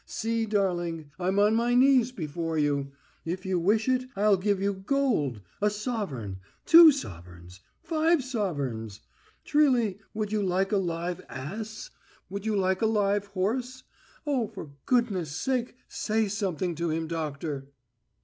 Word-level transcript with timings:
See, 0.07 0.47
darling, 0.47 1.11
I'm 1.19 1.37
on 1.37 1.53
my 1.53 1.75
knees 1.75 2.11
before 2.11 2.57
you. 2.57 2.91
If 3.23 3.45
you 3.45 3.59
wish 3.59 3.87
it, 3.87 4.09
I'll 4.15 4.35
give 4.35 4.59
you 4.59 4.73
gold 4.73 5.41
a 5.61 5.69
sovereign, 5.69 6.37
two 6.65 6.91
sovereigns, 6.91 7.59
five 7.83 8.23
sovereigns. 8.23 9.01
Trilly, 9.45 9.99
would 10.15 10.31
you 10.31 10.41
like 10.41 10.71
a 10.71 10.77
live 10.77 11.23
ass? 11.29 11.91
Would 12.31 12.47
you 12.47 12.55
like 12.55 12.81
a 12.81 12.87
live 12.87 13.27
horse? 13.27 13.83
Oh, 14.25 14.47
for 14.47 14.71
goodness' 14.87 15.35
sake, 15.35 15.75
say 15.87 16.27
something 16.27 16.73
to 16.73 16.89
him, 16.89 17.05
doctor." 17.05 17.67